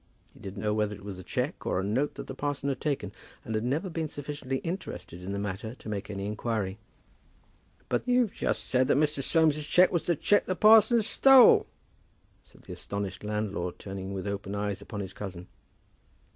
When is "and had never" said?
3.45-3.87